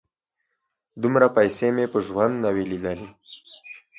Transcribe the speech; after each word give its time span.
_دومره 1.01 1.27
پيسې 1.37 1.67
مې 1.75 1.85
په 1.93 1.99
ژوند 2.07 2.35
نه 2.43 2.49
وې 2.55 2.63
لېدلې. 2.71 3.07